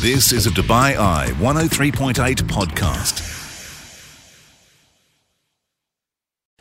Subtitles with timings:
[0.00, 2.14] This is a Dubai Eye 103.8
[2.44, 3.20] podcast.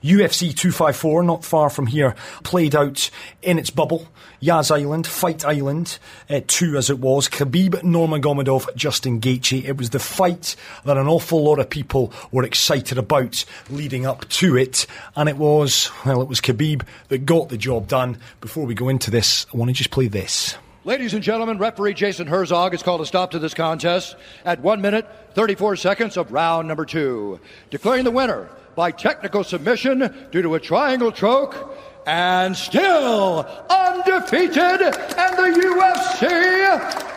[0.04, 3.10] UFC 254, not far from here, played out
[3.42, 4.10] in its bubble.
[4.42, 6.00] Yas Island, Fight Island,
[6.30, 7.30] uh, 2 as it was.
[7.30, 9.64] Khabib Nurmagomedov, Justin Gaethje.
[9.64, 14.28] It was the fight that an awful lot of people were excited about leading up
[14.28, 14.86] to it.
[15.16, 18.18] And it was, well, it was Khabib that got the job done.
[18.42, 20.58] Before we go into this, I want to just play this.
[20.86, 24.16] Ladies and gentlemen, referee Jason Herzog has called a stop to this contest
[24.46, 30.30] at 1 minute 34 seconds of round number two, declaring the winner by technical submission
[30.32, 36.30] due to a triangle choke and still undefeated and the UFC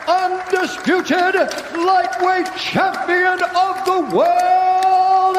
[0.09, 5.37] undisputed lightweight champion of the world,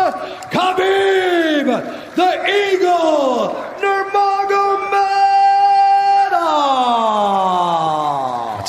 [0.49, 3.72] Khabib the Eagle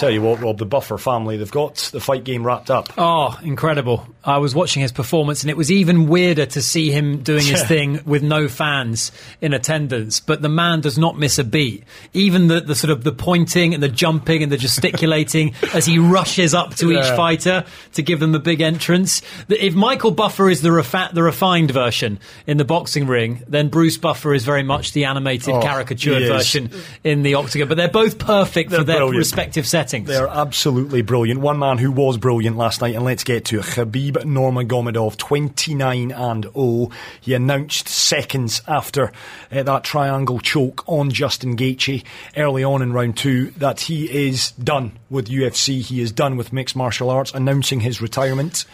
[0.05, 2.93] tell you what, Rob, the Buffer family, they've got the fight game wrapped up.
[2.99, 4.07] Oh, incredible.
[4.25, 7.63] I was watching his performance and it was even weirder to see him doing his
[7.67, 10.21] thing with no fans in attendance.
[10.21, 11.85] But the man does not miss a beat.
[12.13, 15.99] Even the, the sort of the pointing and the jumping and the gesticulating as he
[15.99, 19.23] rushes up to each fighter to give them a big entrance.
[19.49, 23.97] If Michael Buffer is the, refa- the refined version in the boxing ring, then Bruce
[23.99, 26.71] Buffer is very much the animated, Oh, caricatured version
[27.05, 27.69] in the octagon.
[27.69, 29.19] But they're both perfect for They're their brilliant.
[29.19, 29.94] respective settings.
[30.03, 31.41] They're absolutely brilliant.
[31.41, 33.65] One man who was brilliant last night, and let's get to it.
[33.65, 36.91] Khabib Nurmagomedov, 29 and 0.
[37.21, 39.13] He announced seconds after
[39.53, 42.05] uh, that triangle choke on Justin Gaethje
[42.37, 45.81] early on in round two that he is done with UFC.
[45.81, 48.65] He is done with mixed martial arts, announcing his retirement.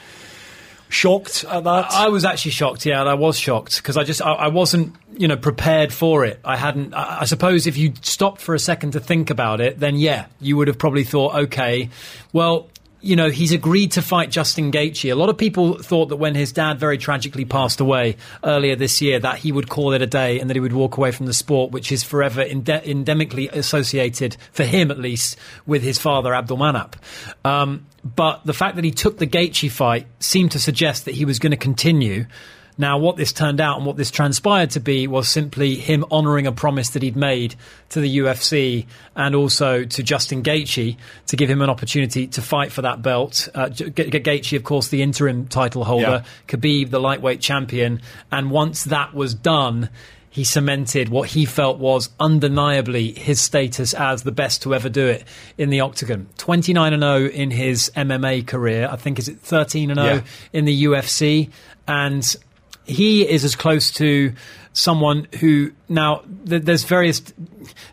[0.90, 1.92] Shocked at that?
[1.92, 2.84] I was actually shocked.
[2.84, 6.40] Yeah, I was shocked because I just I, I wasn't you know prepared for it.
[6.44, 6.94] I hadn't.
[6.94, 10.26] I, I suppose if you stopped for a second to think about it, then yeah,
[10.40, 11.90] you would have probably thought, okay,
[12.32, 12.68] well.
[13.02, 15.10] You know, he's agreed to fight Justin Gaethje.
[15.10, 19.00] A lot of people thought that when his dad very tragically passed away earlier this
[19.00, 21.26] year, that he would call it a day and that he would walk away from
[21.26, 26.32] the sport, which is forever ende- endemically associated, for him at least, with his father,
[26.32, 26.94] Abdulmanap.
[27.44, 31.24] Um, but the fact that he took the Gaethje fight seemed to suggest that he
[31.24, 32.26] was going to continue.
[32.80, 36.46] Now, what this turned out and what this transpired to be was simply him honouring
[36.46, 37.54] a promise that he'd made
[37.90, 40.96] to the UFC and also to Justin Gaethje
[41.26, 43.50] to give him an opportunity to fight for that belt.
[43.54, 48.00] Uh, Gaethje, of course, the interim title holder, Khabib, the lightweight champion,
[48.32, 49.90] and once that was done,
[50.30, 55.06] he cemented what he felt was undeniably his status as the best to ever do
[55.06, 55.24] it
[55.58, 56.28] in the octagon.
[56.38, 58.88] 29 and 0 in his MMA career.
[58.90, 60.20] I think is it 13 and 0 Yeah.
[60.54, 61.50] in the UFC
[61.86, 62.36] and
[62.90, 64.32] he is as close to
[64.72, 67.22] someone who now th- there's various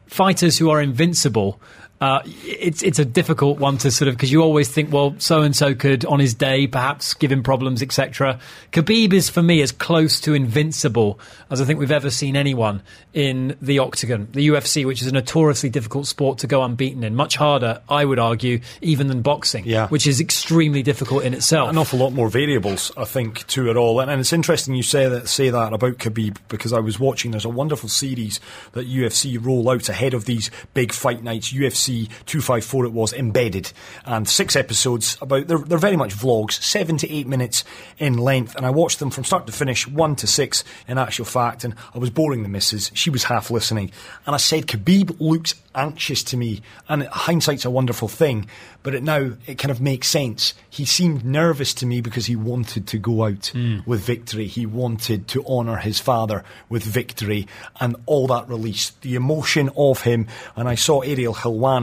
[0.08, 1.62] fighters who are invincible.
[2.00, 5.41] Uh, it's it's a difficult one to sort of because you always think well so
[5.41, 8.40] and so could on his day perhaps give him problems etc.
[8.72, 11.19] Khabib is for me as close to invincible
[11.50, 15.12] as I think we've ever seen anyone in the octagon, the UFC, which is a
[15.12, 19.63] notoriously difficult sport to go unbeaten in, much harder I would argue even than boxing,
[19.66, 19.88] Yeah.
[19.88, 21.68] which is extremely difficult in itself.
[21.69, 24.00] an awful lot more variables, I think, to it all.
[24.02, 27.31] And, and it's interesting you say that say that about Khabib because I was watching.
[27.31, 28.40] There's a wonderful series
[28.74, 31.52] that UFC roll out ahead of these big fight nights.
[31.53, 33.72] UFC 254 it was embedded,
[34.06, 35.48] and six episodes about.
[35.48, 37.64] They're, they're very much vlogs, seven to eight minutes
[37.98, 41.25] in length, and I watched them from start to finish, one to six in actual
[41.25, 41.64] fact.
[41.64, 42.92] And I was boring the missus.
[42.94, 43.92] She was half listening,
[44.25, 48.48] and I said Khabib looks anxious to me, and hindsight's a wonderful thing,
[48.84, 50.54] but it now it kind of makes sense.
[50.69, 53.80] He seemed nervous to me because he wanted to go out hmm.
[53.86, 54.48] with victory.
[54.48, 57.48] He wanted to honour his father with victory,
[57.80, 60.28] and all that release, the emotion of him.
[60.56, 61.34] And I saw Ariel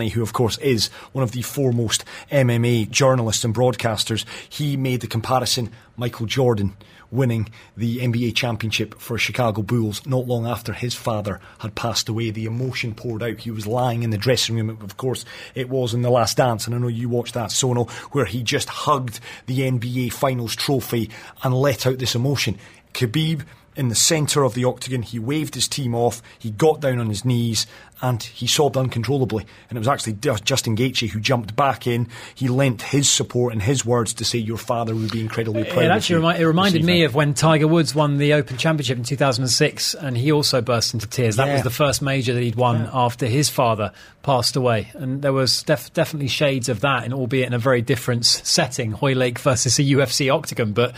[0.00, 4.24] Who of course is one of the foremost MMA journalists and broadcasters.
[4.48, 6.76] He made the comparison: Michael Jordan
[7.14, 12.30] winning the NBA championship for Chicago Bulls not long after his father had passed away.
[12.30, 13.38] The emotion poured out.
[13.38, 14.70] He was lying in the dressing room.
[14.70, 17.84] Of course, it was in The Last Dance, and I know you watched that, Sono,
[18.12, 21.10] where he just hugged the NBA Finals trophy
[21.42, 22.58] and let out this emotion.
[22.92, 23.44] Khabib
[23.76, 27.08] in the centre of the octagon, he waved his team off, he got down on
[27.08, 27.66] his knees,
[28.04, 29.44] and he sobbed uncontrollably.
[29.70, 30.14] And it was actually
[30.44, 32.08] Justin Gaethje who jumped back in.
[32.34, 35.84] He lent his support and his words to say, "Your father would be incredibly proud."
[35.84, 38.56] It of actually you remi- it reminded me of when Tiger Woods won the Open
[38.56, 41.36] Championship in 2006, and he also burst into tears.
[41.36, 41.54] That Yeah.
[41.54, 43.90] was the first major that he'd won after his father
[44.22, 47.82] passed away, and there was def- definitely shades of that, and albeit in a very
[47.82, 50.72] different setting, Hoylake versus a UFC octagon.
[50.72, 50.94] But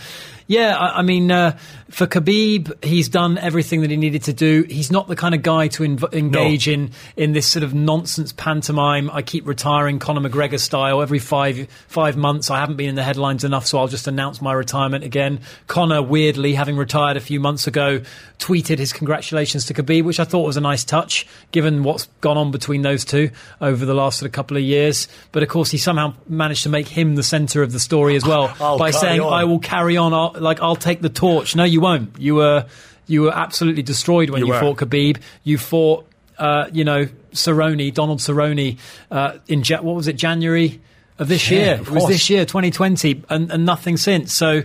[0.47, 1.57] yeah, I, I mean, uh,
[1.89, 4.65] for Khabib, he's done everything that he needed to do.
[4.69, 8.33] He's not the kind of guy to inv- engage in in this sort of nonsense
[8.33, 9.09] pantomime.
[9.11, 12.49] I keep retiring Conor McGregor style every five five months.
[12.49, 15.41] I haven't been in the headlines enough, so I'll just announce my retirement again.
[15.67, 18.01] Conor, weirdly, having retired a few months ago,
[18.39, 22.37] tweeted his congratulations to Khabib, which I thought was a nice touch, given what's gone
[22.37, 25.07] on between those two over the last sort of couple of years.
[25.31, 28.25] But of course, he somehow managed to make him the centre of the story as
[28.25, 29.33] well oh, by saying, on.
[29.33, 30.13] "I will carry on.
[30.13, 32.19] I'll, like I'll take the torch." No, you won't.
[32.19, 32.65] You were
[33.07, 35.17] you were absolutely destroyed when You you, fought Khabib.
[35.43, 36.05] You fought,
[36.39, 38.77] uh, you know, Cerrone, Donald Cerrone,
[39.11, 40.79] uh, in ja- what was it, January
[41.19, 41.73] of this Yeah, year?
[41.75, 44.33] of It was this year, 2020, and, and nothing since.
[44.33, 44.63] So.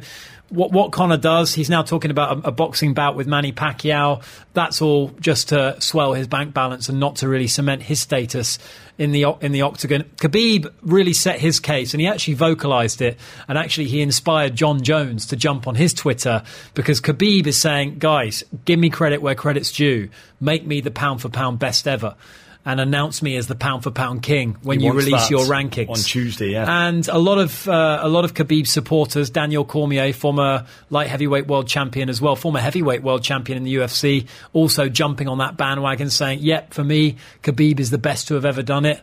[0.52, 4.22] What, what Conor does, he's now talking about a, a boxing bout with Manny Pacquiao.
[4.52, 8.58] That's all just to swell his bank balance and not to really cement his status
[8.98, 10.02] in the in the octagon.
[10.16, 13.18] Khabib really set his case, and he actually vocalized it.
[13.48, 16.42] And actually, he inspired Jon Jones to jump on his Twitter
[16.74, 20.10] because Khabib is saying, "Guys, give me credit where credit's due.
[20.38, 22.14] Make me the pound for pound best ever."
[22.64, 25.88] And announce me as the pound for pound king when He you release your rankings
[25.88, 26.86] on Tuesday, yeah.
[26.86, 31.48] and a lot of uh, a lot of Khabib supporters, Daniel Cormier, former light heavyweight
[31.48, 35.56] world champion as well, former heavyweight world champion in the UFC, also jumping on that
[35.56, 39.00] bandwagon, saying, "Yep, for me, Khabib is the best to have ever done it."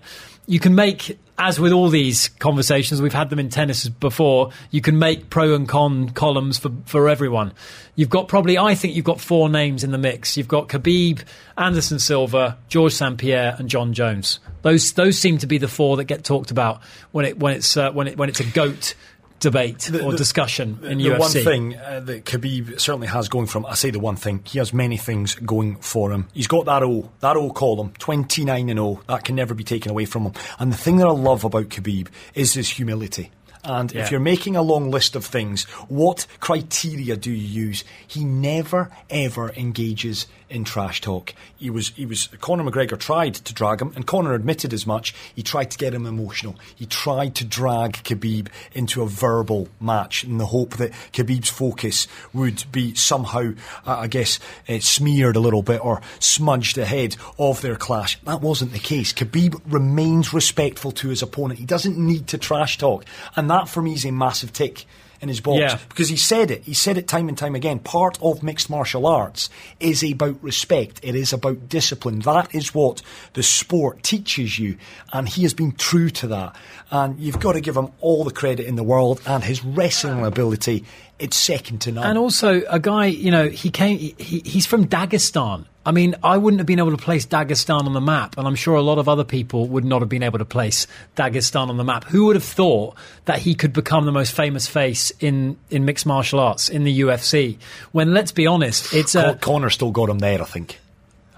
[0.50, 4.50] You can make, as with all these conversations, we've had them in tennis before.
[4.72, 7.54] You can make pro and con columns for for everyone.
[7.96, 10.38] You've got probably, I think, you've got four names in the mix.
[10.38, 11.22] You've got Khabib,
[11.56, 14.40] Anderson Silva, George St Pierre, and Jon Jones.
[14.64, 16.82] Those those seem to be the four that get talked about
[17.12, 18.96] when it when it's uh, when it when it's a goat
[19.40, 21.20] debate or discussion in the UFC.
[21.20, 24.42] one thing uh, that Khabib certainly has going for him, I say the one thing,
[24.46, 26.28] he has many things going for him.
[26.34, 29.92] He's got that O, that O column, 29 and 0, that can never be taken
[29.92, 30.34] away from him.
[30.60, 33.32] And the thing that I love about Khabib is his humility.
[33.64, 34.04] And Yeah.
[34.04, 37.84] if you're making a long list of things, what criteria do you use?
[38.08, 41.34] He never ever engages in trash talk.
[41.58, 45.14] He was he was Conor McGregor tried to drag him, and Conor admitted as much.
[45.36, 46.56] He tried to get him emotional.
[46.76, 52.08] He tried to drag Khabib into a verbal match in the hope that Khabib's focus
[52.34, 53.54] would be somehow,
[53.86, 58.20] uh, I guess, uh, smeared a little bit or smudged ahead of their clash.
[58.24, 59.14] That wasn't the case.
[59.14, 61.60] Khabib remains respectful to his opponent.
[61.60, 63.06] He doesn't need to trash talk,
[63.36, 64.86] and that for me is a massive tick
[65.22, 65.78] in his box Yeah.
[65.90, 66.64] because he said it.
[66.64, 67.80] He said it time and time again.
[67.80, 69.50] Part of mixed martial arts
[69.80, 71.00] is about respect.
[71.04, 72.20] It is about discipline.
[72.20, 73.02] That is what
[73.34, 74.78] the sport teaches you,
[75.14, 76.56] and he has been true to that.
[76.92, 79.22] And you've got to give him all the credit in the world.
[79.26, 80.84] And his wrestling ability,
[81.20, 82.06] it's second to none.
[82.10, 83.98] And also, a guy, you know, he came.
[84.00, 85.66] He, he's from Dagestan.
[85.86, 88.56] I mean, I wouldn't have been able to place Dagestan on the map, and I'm
[88.56, 91.78] sure a lot of other people would not have been able to place Dagestan on
[91.78, 92.04] the map.
[92.06, 92.96] Who would have thought
[93.26, 97.00] that he could become the most famous face in, in mixed martial arts in the
[97.00, 97.58] UFC?
[97.92, 100.80] When let's be honest, it's a Conor still got him there, I think.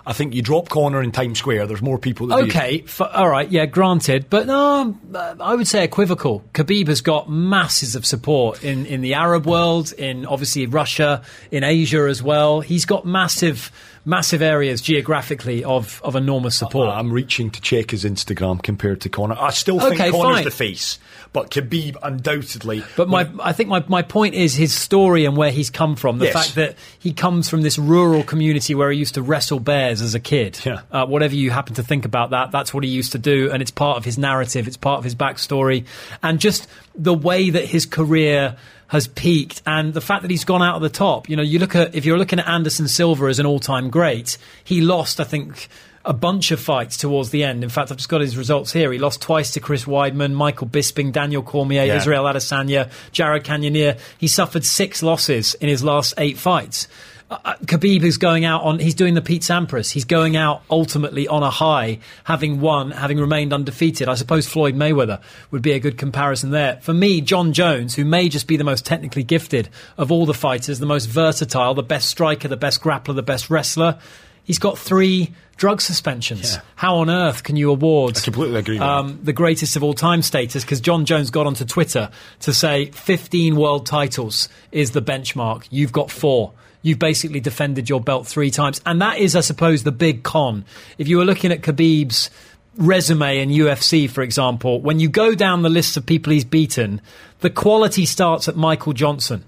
[0.06, 2.40] I think you drop Conor in Times Square, there's more people that.
[2.46, 6.44] Okay, f all right, yeah, granted, but no, uh, I would say equivocal.
[6.54, 11.22] Khabib has got masses of support in, in the Arab world, in obviously Russia,
[11.52, 12.62] in Asia as well.
[12.62, 13.72] He's got massive,
[14.04, 16.90] massive areas geographically of, of enormous support.
[16.90, 19.36] I'm reaching to check his Instagram compared to Conor.
[19.40, 20.44] I still think Okay, Conor's fine.
[20.44, 20.98] the face,
[21.34, 22.84] but Khabib undoubtedly.
[22.98, 26.18] But my, I think my, my point is his story and where he's come from.
[26.18, 26.34] The Yes.
[26.34, 30.16] fact that he comes from this rural community where he used to wrestle bears as
[30.16, 30.60] a kid.
[30.66, 30.82] Yeah.
[30.92, 33.62] Uh, whatever you happen to think about that, that's what he used to do, and
[33.62, 34.68] it's part of his narrative.
[34.68, 35.86] It's part of his backstory,
[36.24, 38.58] and just the way that his career
[38.92, 41.30] has peaked, and the fact that he's gone out of the top.
[41.30, 44.38] You know, you look at if you're looking at Anderson Silva as an all-time great,
[44.66, 45.70] he lost, I think.
[46.04, 47.64] A bunch of fights towards the end.
[47.64, 48.92] In fact, I've just got his results here.
[48.92, 51.98] He lost twice to Chris Weidman, Michael Bisping, Daniel Cormier, Yeah.
[51.98, 53.98] Israel Adesanya, Jared Cannonier.
[54.18, 56.88] He suffered six losses in his last eight fights.
[57.32, 59.90] Uh, uh, Khabib is going out on, he's doing the Pete Sampras.
[59.90, 64.10] He's going out ultimately on a high, having won, having remained undefeated.
[64.10, 66.80] I suppose Floyd Mayweather would be a good comparison there.
[66.82, 70.34] For me, Jon Jones, who may just be the most technically gifted of all the
[70.34, 73.98] fighters, the most versatile, the best striker, the best grappler, the best wrestler,
[74.44, 76.56] he's got three drug suspensions.
[76.56, 76.62] Yeah.
[76.76, 79.94] How on earth can you award I completely agree with um, the greatest of all
[79.94, 82.10] time status because Jon Jones got onto Twitter
[82.42, 85.66] to say 15 world titles is the benchmark.
[85.70, 86.52] You've got four.
[86.82, 88.82] You've basically defended your belt three times.
[88.86, 90.66] And that is, I suppose, the big con.
[90.98, 92.30] If you were looking at Khabib's
[92.78, 97.02] resume in UFC, for example, when you go down the list of people he's beaten,
[97.42, 99.44] the quality starts at Michael Johnson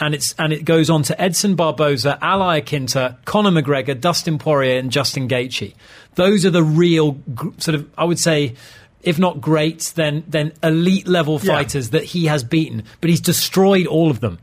[0.00, 4.78] and it's and it goes on to Edson Barboza, Al Iaquinta, Conor McGregor, Dustin Poirier,
[4.78, 5.74] and Justin Gaethje.
[6.14, 7.18] Those are the real
[7.58, 8.54] sort of I would say,
[9.02, 11.52] if not great, then then elite level Yeah.
[11.54, 12.84] fighters that he has beaten.
[13.00, 14.38] But he's destroyed all of them.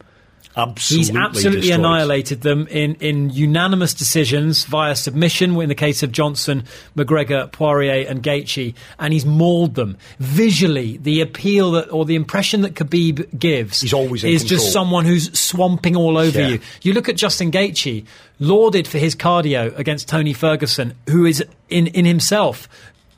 [0.57, 1.79] Absolutely He's absolutely destroyed.
[1.79, 6.63] annihilated them in, in unanimous decisions via submission in the case of Johnson,
[6.95, 9.97] McGregor, Poirier, and Gaethje, and he's mauled them.
[10.19, 15.05] Visually, the appeal that, or the impression that Khabib gives He's always is just someone
[15.05, 16.47] who's swamping all over Yeah.
[16.47, 16.59] you.
[16.83, 18.05] You look at Justin Gaethje,
[18.39, 22.67] lauded for his cardio against Tony Ferguson, who is in, in himself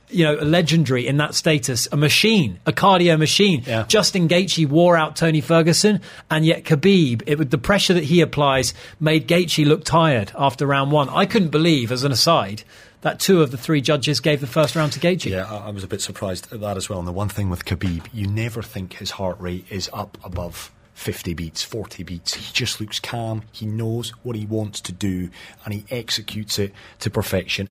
[0.09, 3.63] you know, legendary in that status, a machine, a cardio machine.
[3.65, 3.85] Yeah.
[3.87, 8.21] Justin Gaethje wore out Tony Ferguson, and yet Khabib, it, with the pressure that he
[8.21, 11.09] applies, made Gaethje look tired after round one.
[11.09, 12.63] I couldn't believe, as an aside,
[13.01, 15.29] that two of the three judges gave the first round to Gaethje.
[15.29, 16.99] Yeah, I I was a bit surprised at that as well.
[16.99, 20.71] And the one thing with Khabib, you never think his heart rate is up above
[20.98, 22.34] 50 beats, 40 beats.
[22.34, 23.44] He just looks calm.
[23.51, 25.30] He knows what he wants to do
[25.63, 27.70] and he executes it to perfection.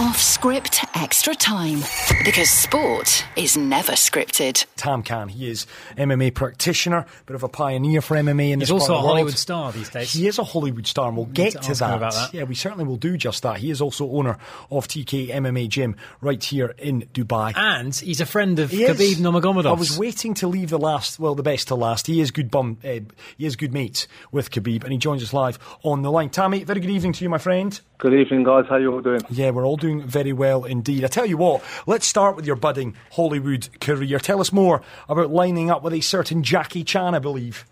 [0.00, 1.80] Off script extra time.
[2.24, 4.64] Because sport is never scripted.
[4.76, 5.66] Tam Khan, he is
[5.96, 9.02] MMA practitioner, bit of a pioneer for MMA in He's this part also of a
[9.02, 9.08] the world.
[9.08, 10.12] Hollywood star these days.
[10.12, 11.96] He is a Hollywood star, and we'll get to to, that.
[11.96, 12.34] about that.
[12.34, 13.58] Yeah, we certainly will do just that.
[13.58, 14.38] He is also owner
[14.70, 17.52] of TK MMA Gym right here in Dubai.
[17.56, 18.98] And he's a friend of He is.
[18.98, 19.66] Khabib Nurmagomedov.
[19.66, 22.06] I was waiting to leave the last, well, the best to last.
[22.06, 23.00] He is good bum, uh,
[23.36, 26.30] he is good mates with Khabib, and he joins us live on the line.
[26.30, 27.80] Tammy, very good evening to you, my friend.
[27.98, 28.66] Good evening, guys.
[28.68, 29.22] How you all doing?
[29.28, 31.04] Yeah, we're all doing very well indeed.
[31.04, 34.20] I tell you what, let's start with your budding Hollywood career.
[34.20, 37.64] Tell us more about lining up with a certain Jackie Chan, I believe.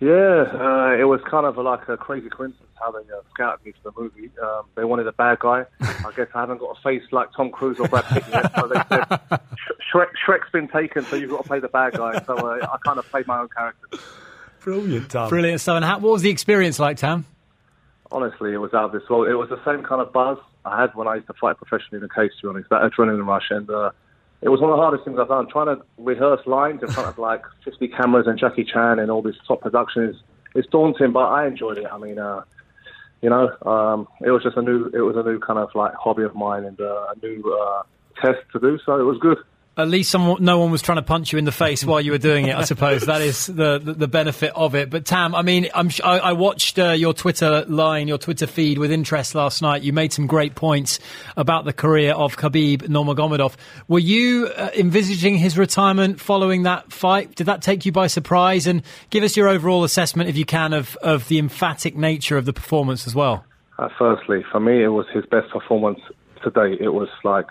[0.00, 0.10] Yeah,
[0.52, 3.90] uh, it was kind of like a crazy coincidence how they uh, scouted me for
[3.90, 4.30] the movie.
[4.42, 5.64] Um, they wanted a bad guy.
[5.80, 8.66] I guess I haven't got a face like Tom Cruise or Brad Pitt yet, so
[8.66, 9.02] they said
[9.92, 12.22] Shrek, Shrek's been taken, so you've got to play the bad guy.
[12.24, 13.98] So uh, I kind of played my own character.
[14.60, 15.28] Brilliant, Tam.
[15.28, 15.76] Brilliant stuff.
[15.76, 17.26] And how, what was the experience like, Tam?
[18.12, 19.28] Honestly, it was out of this world.
[19.28, 22.02] It was the same kind of buzz I had when I used to fight professionally
[22.02, 22.68] in the cage, to be honest.
[22.70, 23.90] That adrenaline rush, and uh,
[24.42, 25.48] it was one of the hardest things I've done.
[25.48, 29.22] Trying to rehearse lines in front of like 50 cameras and Jackie Chan and all
[29.22, 30.16] this top production is
[30.54, 31.86] it's daunting, but I enjoyed it.
[31.90, 32.42] I mean, uh,
[33.22, 35.92] you know, um, it was just a new, it was a new kind of like
[35.94, 37.82] hobby of mine and uh, a new uh,
[38.20, 38.78] test to do.
[38.84, 39.38] So it was good.
[39.82, 42.12] At least someone, no one was trying to punch you in the face while you
[42.12, 42.56] were doing it.
[42.56, 44.90] I suppose that is the, the, the benefit of it.
[44.90, 48.90] But Tam, I mean, I, I watched uh, your Twitter line, your Twitter feed with
[48.90, 49.82] interest last night.
[49.82, 50.98] You made some great points
[51.36, 53.54] about the career of Khabib Nurmagomedov.
[53.88, 57.34] Were you uh, envisaging his retirement following that fight?
[57.34, 58.66] Did that take you by surprise?
[58.66, 62.44] And give us your overall assessment, if you can, of, of the emphatic nature of
[62.44, 63.44] the performance as well.
[63.78, 66.00] Uh, firstly, for me, it was his best performance
[66.42, 66.80] to date.
[66.80, 67.46] It was like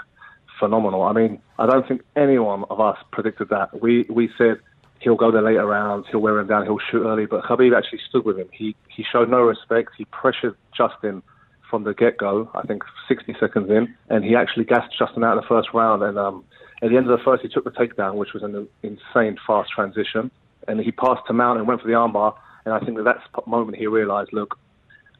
[0.60, 1.04] phenomenal.
[1.04, 3.82] I mean, I don't think anyone of us predicted that.
[3.82, 4.58] We we said
[5.00, 8.01] he'll go the later rounds, he'll wear him down, he'll shoot early, but Khabib actually
[8.10, 8.50] stood with him.
[8.51, 9.92] He he showed no respect.
[9.98, 11.24] He pressured Justin
[11.70, 12.50] from the get go.
[12.54, 16.04] I think 60 seconds in, and he actually gassed Justin out in the first round.
[16.04, 16.44] And um,
[16.82, 19.70] at the end of the first, he took the takedown, which was an insane fast
[19.72, 20.32] transition,
[20.68, 22.36] and he passed to Mount and went for the armbar.
[22.66, 24.58] And I think that that's the moment he realised, look,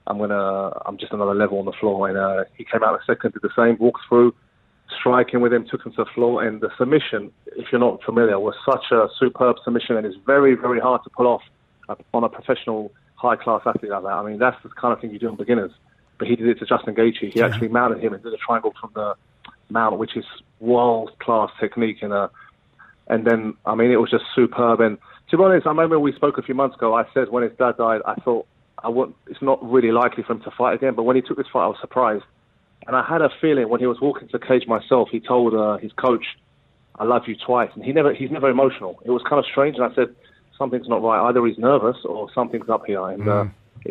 [0.08, 2.10] I'm gonna, I'm just another level on the floor.
[2.10, 4.34] And uh, he came out a second, did the same, walked through,
[4.98, 6.43] striking with him, took him to the floor.
[6.43, 10.55] And the submission, if you're not familiar, was such a superb submission, and it's very,
[10.55, 11.41] very hard to pull off
[12.13, 14.10] on a professional, high-class athlete like that.
[14.13, 15.72] I mean, that's the kind of thing you do on beginners.
[16.17, 17.31] But he did it to Justin Gaethje.
[17.34, 19.15] He actually mounted him and did a triangle from the
[19.69, 20.25] mount, which is
[20.60, 22.00] world-class technique.
[22.01, 22.27] And uh,
[23.08, 24.81] and then, I mean, it was just superb.
[24.81, 24.98] And
[25.29, 26.93] to be honest, I remember we spoke a few months ago.
[26.93, 28.46] I said when his dad died, I thought
[28.84, 30.93] I would it's not really likely for him to fight again.
[30.93, 32.24] But when he took this fight, I was surprised.
[32.88, 35.53] And I had a feeling when he was walking to the cage myself, he told
[35.53, 36.25] uh, his coach,
[36.98, 39.00] "I love you twice," and he never he's never emotional.
[39.05, 40.15] It was kind of strange, and I said,
[40.57, 41.27] "Something's not right.
[41.27, 43.45] Either he's nervous or something's up here." And uh,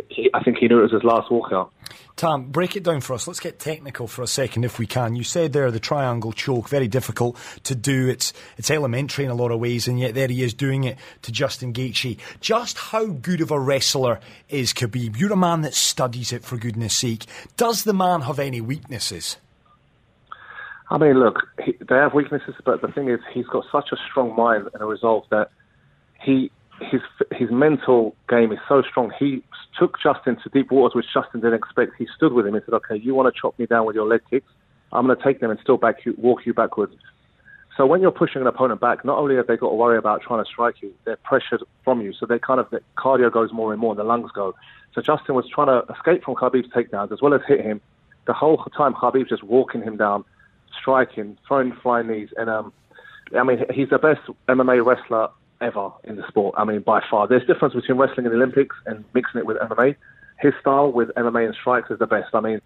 [0.09, 1.71] he, I think he knew it was his last walkout.
[2.17, 3.29] Tam, break it down for us.
[3.29, 5.15] Let's get technical for a second, if we can.
[5.15, 8.09] You said there the triangle choke, very difficult to do.
[8.09, 10.99] It's it's elementary in a lot of ways, and yet there he is doing it
[11.23, 12.19] to Justin Gaethje.
[12.41, 14.19] Just how good of a wrestler
[14.49, 15.17] is Khabib?
[15.17, 17.25] You're a man that studies it, for goodness sake.
[17.57, 19.37] Does the man have any weaknesses?
[20.91, 23.97] I mean, look, he, they have weaknesses, but the thing is, he's got such a
[24.11, 25.51] strong mind and a resolve that
[26.21, 27.01] he his
[27.33, 29.13] his mental game is so strong.
[29.19, 29.43] He
[29.79, 31.93] took Justin to deep waters, which Justin didn't expect.
[31.99, 34.07] He stood with him and said, "Okay, you want to chop me down with your
[34.07, 34.51] leg kicks?
[34.93, 36.95] I'm going to take them and still back you, walk you backwards."
[37.77, 40.23] So when you're pushing an opponent back, not only have they got to worry about
[40.23, 42.13] trying to strike you, they're pressured from you.
[42.13, 44.55] So they kind of the cardio goes more and more, and the lungs go.
[44.95, 47.81] So Justin was trying to escape from Khabib's takedowns as well as hit him.
[48.27, 50.25] The whole time Khabib's just walking him down,
[50.81, 52.73] striking, throwing flying knees, and um,
[53.37, 55.29] I mean he's the best MMA wrestler
[55.61, 56.55] ever in the sport.
[56.59, 57.27] I mean by far.
[57.27, 59.97] There's difference between wrestling in the Olympics and mixing it with MMA.
[60.41, 62.35] His style with MMA and strikes is the best.
[62.35, 62.61] I mean,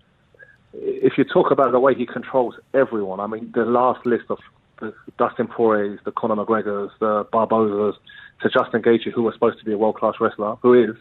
[0.75, 4.39] if you talk about the way he controls everyone, I mean the last list of
[4.81, 7.95] the Dustin Poiriers, the Conor McGregors, the Barbozas,
[8.43, 10.97] to Justin Gaethje, who was supposed to be a world class wrestler, who is.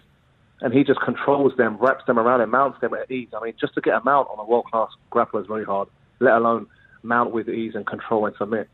[0.62, 3.30] and he just controls them, wraps them around, and mounts them at ease.
[3.36, 5.88] I mean, just to get a mount on a world class grappler is very hard,
[6.20, 6.68] let alone
[7.04, 8.70] mount with ease and control and submit.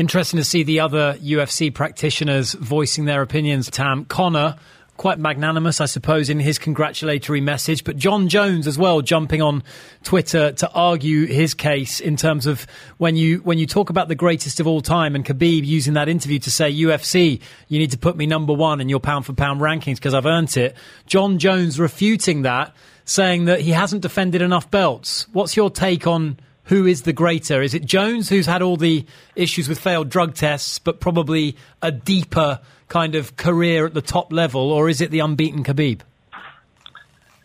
[0.00, 3.68] Interesting to see the other UFC practitioners voicing their opinions.
[3.68, 4.56] Tam Conor,
[4.96, 7.84] quite magnanimous, I suppose, in his congratulatory message.
[7.84, 9.62] But Jon Jones as well, jumping on
[10.02, 12.66] Twitter to argue his case in terms of
[12.96, 16.08] when you when you talk about the greatest of all time, and Khabib using that
[16.08, 19.34] interview to say UFC, you need to put me number one in your pound for
[19.34, 20.76] pound rankings because I've earned it.
[21.04, 25.28] Jon Jones refuting that, saying that he hasn't defended enough belts.
[25.34, 26.38] What's your take on?
[26.70, 27.60] Who is the greater?
[27.62, 31.90] Is it Jones, who's had all the issues with failed drug tests, but probably a
[31.90, 36.02] deeper kind of career at the top level, or is it the unbeaten Khabib?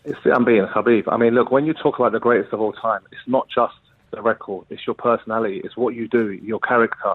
[0.04, 1.08] It's the unbeaten Khabib.
[1.08, 3.74] I mean, look, when you talk about the greatest of all time, it's not just
[4.12, 7.14] the record, it's your personality, it's what you do, your character,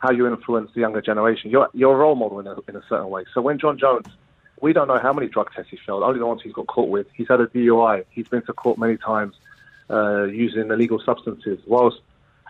[0.00, 1.50] how you influence the younger generation.
[1.50, 3.24] You're, you're a role model in a, in a certain way.
[3.34, 4.06] So when Jon Jones,
[4.60, 6.88] we don't know how many drug tests he failed, only the ones he's got caught
[6.88, 7.08] with.
[7.14, 9.34] He's had a DUI, he's been to court many times
[9.90, 11.58] uh, using illegal substances.
[11.66, 11.98] Whilst,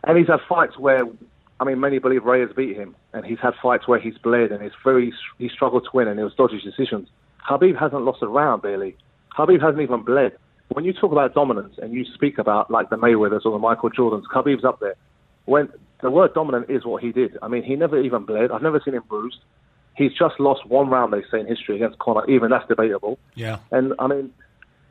[0.05, 1.05] and he's had fights where
[1.61, 4.63] I mean, many believe Reyes beat him, and he's had fights where he's bled, and
[4.63, 7.09] he's very he struggled to win, and it was dodgy decisions.
[7.49, 8.97] Khabib hasn't lost a round barely.
[9.37, 10.37] Khabib hasn't even bled.
[10.69, 13.91] When you talk about dominance and you speak about like the Mayweathers or the Michael
[13.91, 14.95] Jordans, Khabib's up there.
[15.47, 15.69] When
[16.03, 17.37] the word dominant is what he did.
[17.43, 18.51] I mean, he never even bled.
[18.53, 19.39] I've never seen him bruised.
[19.97, 22.29] He's just lost one round, they say in history, against Conor.
[22.31, 23.19] Even that's debatable.
[23.35, 23.59] Yeah.
[23.73, 24.33] And I mean,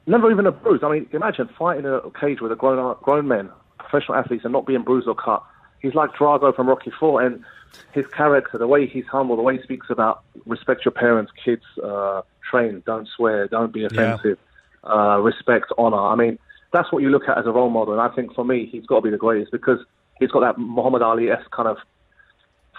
[0.07, 0.81] never even a bruise.
[0.83, 4.53] I mean, imagine fighting in a cage with a grown grown men, professional athletes, and
[4.53, 5.43] not being bruised or cut
[5.79, 7.43] he's like Drago from Rocky Four, and
[7.91, 11.63] his character, the way he's humble, the way he speaks about respect your parents, kids,
[11.83, 14.37] uh, train, don't swear, don't be offensive,
[14.83, 14.91] yeah.
[14.91, 15.97] uh, respect, honor.
[15.97, 16.39] I mean,
[16.71, 18.85] that's what you look at as a role model, and I think for me, he's
[18.85, 19.79] got to be the greatest because
[20.19, 21.77] he's got that Muhammad Ali esque kind of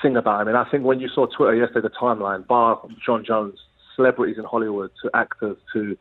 [0.03, 0.49] thing about him.
[0.49, 3.59] And I think when you saw Twitter yesterday, the timeline, bar Jon Jones,
[3.97, 5.97] celebrities in Hollywood to actors to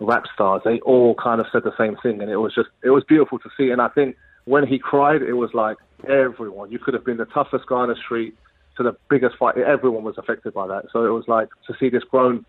[0.00, 2.90] rap stars, they all kind of said the same thing, and it was just it
[2.90, 3.70] was beautiful to see.
[3.70, 5.76] And I think when he cried, it was like
[6.08, 6.72] everyone.
[6.72, 8.34] You could have been the toughest guy on the street
[8.76, 9.58] to the biggest fight.
[9.58, 10.86] Everyone was affected by that.
[10.92, 12.44] So it was like to see this grown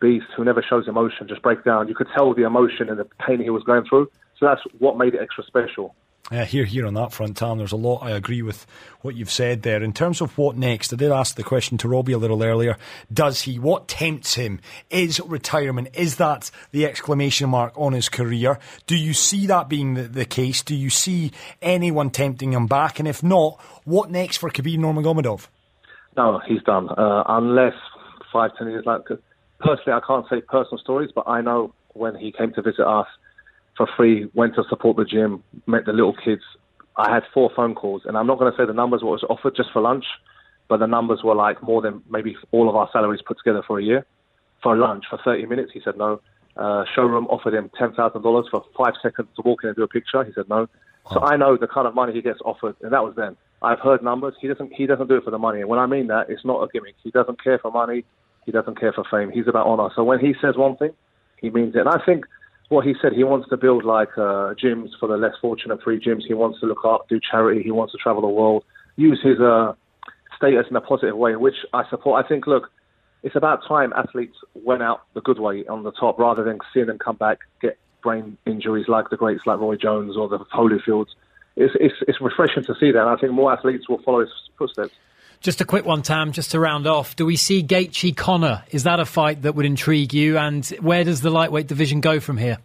[0.00, 1.88] beast who never shows emotion just break down.
[1.88, 4.10] You could tell the emotion and the pain he was going through.
[4.38, 5.94] So that's what made it extra special.
[6.30, 8.02] Yeah, here, here on that front, Tam, there's a lot.
[8.02, 8.64] I agree with
[9.00, 9.82] what you've said there.
[9.82, 12.76] In terms of what next, I did ask the question to Robbie a little earlier.
[13.12, 13.58] Does he?
[13.58, 14.60] What tempts him?
[14.88, 15.88] Is retirement?
[15.94, 18.58] Is that the exclamation mark on his career?
[18.86, 20.62] Do you see that being the, the case?
[20.62, 23.00] Do you see anyone tempting him back?
[23.00, 25.48] And if not, what next for Khabib Nurmagomedov?
[26.16, 26.88] No, he's done.
[26.88, 27.74] Uh, unless
[28.32, 29.20] five, ten years later.
[29.58, 33.06] Personally, I can't say personal stories, but I know when he came to visit us
[33.76, 36.42] for free, went to support the gym, met the little kids.
[36.96, 39.24] I had four phone calls, and I'm not going to say the numbers what was
[39.30, 40.04] offered just for lunch,
[40.68, 43.78] but the numbers were like more than maybe all of our salaries put together for
[43.78, 44.06] a year.
[44.62, 46.20] For lunch, for 30 minutes, he said no.
[46.56, 50.22] Uh, showroom offered him $10,000 for five seconds to walk in and do a picture.
[50.22, 50.68] He said no.
[51.10, 53.36] So I know the kind of money he gets offered, and that was then.
[53.60, 54.34] I've heard numbers.
[54.40, 54.72] He doesn't.
[54.72, 55.60] He doesn't do it for the money.
[55.60, 56.94] And when I mean that, it's not a gimmick.
[57.02, 58.04] He doesn't care for money.
[58.44, 59.30] He doesn't care for fame.
[59.30, 59.90] He's about honor.
[59.94, 60.92] So when he says one thing,
[61.40, 61.80] he means it.
[61.80, 62.24] And I think
[62.72, 66.00] what he said, he wants to build like uh, gyms for the less fortunate, free
[66.00, 66.22] gyms.
[66.26, 67.62] He wants to look up, do charity.
[67.62, 68.64] He wants to travel the world,
[68.96, 69.74] use his uh,
[70.36, 72.24] status in a positive way, which I support.
[72.24, 72.70] I think, look,
[73.22, 76.86] it's about time athletes went out the good way on the top rather than seeing
[76.86, 81.10] them come back, get brain injuries like the greats like Roy Jones or the Holyfields.
[81.54, 83.06] It's, it's, it's refreshing to see that.
[83.06, 84.94] I think more athletes will follow his footsteps.
[85.42, 87.16] Just a quick one, Tam, just to round off.
[87.16, 88.62] Do we see Gaethje Conor?
[88.70, 90.38] Is that a fight that would intrigue you?
[90.38, 92.58] And where does the lightweight division go from here?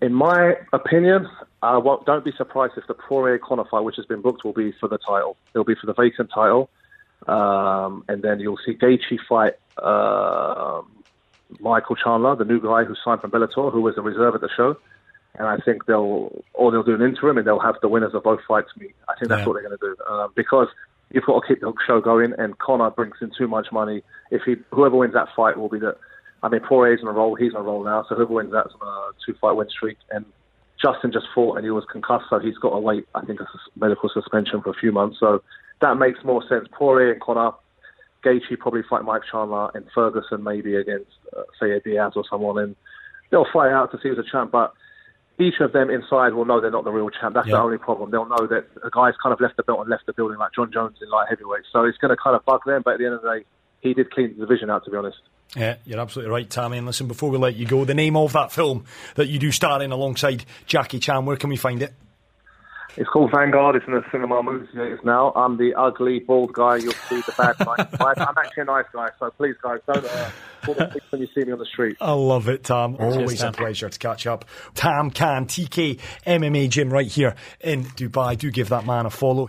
[0.00, 1.28] In my opinion,
[1.60, 4.52] uh, well, don't be surprised if the Poirier Conor fight, which has been booked, will
[4.52, 5.36] be for the title.
[5.54, 6.70] It'll be for the vacant title.
[7.26, 10.82] Um, and then you'll see Gaethje fight uh,
[11.58, 14.50] Michael Chandler, the new guy who signed from Bellator, who was a reserve at the
[14.56, 14.76] show.
[15.34, 18.22] And I think they'll, or they'll do an interim and they'll have the winners of
[18.22, 18.94] both fights meet.
[19.08, 19.46] I think that's yeah.
[19.46, 19.96] what they're going to do.
[20.08, 20.68] Um, because
[21.10, 24.02] you've got to keep the show going, and Conor brings in too much money.
[24.30, 25.96] If he, whoever wins that fight will be the.
[26.42, 27.34] I mean, Poirier's on a roll.
[27.34, 28.04] He's on a roll now.
[28.08, 29.98] So whoever wins that's on a two-fight win streak.
[30.10, 30.24] And
[30.80, 33.06] Justin just fought, and he was concussed, so he's got to wait.
[33.14, 35.18] I think a medical suspension for a few months.
[35.18, 35.42] So
[35.80, 36.68] that makes more sense.
[36.70, 37.52] Poirier and Conor.
[38.24, 42.58] Gaethje probably fight Mike Chandler and Ferguson maybe against, uh, say, a Diaz or someone,
[42.58, 42.76] and
[43.30, 44.50] they'll fight out to see who's a champ.
[44.50, 44.72] But
[45.38, 47.34] each of them inside will know they're not the real champ.
[47.34, 47.56] That's yeah.
[47.56, 48.10] the only problem.
[48.10, 50.52] They'll know that a guy's kind of left the belt and left the building like
[50.52, 51.64] Jon Jones in light heavyweight.
[51.72, 52.82] So it's going to kind of bug them.
[52.84, 53.44] But at the end of the day,
[53.80, 55.18] he did clean the division out, to be honest.
[55.56, 56.76] Yeah, you're absolutely right, Tammy.
[56.78, 59.52] And listen, before we let you go, the name of that film that you do
[59.52, 61.94] star in alongside Jackie Chan, where can we find it?
[62.96, 63.76] It's called Vanguard.
[63.76, 65.32] It's in the cinema movie theaters now.
[65.36, 66.76] I'm the ugly, bald guy.
[66.76, 67.76] You'll see the bad guy.
[68.24, 70.04] I'm actually a nice guy, so please, guys, don't.
[70.04, 70.30] Uh,
[71.10, 71.96] when you see me on the street.
[72.00, 72.96] I love it, Tom.
[72.98, 73.50] Always Tam.
[73.50, 74.44] a pleasure to catch up.
[74.74, 78.36] Tam Khan, TK MMA gym right here in Dubai.
[78.36, 79.48] Do give that man a follow.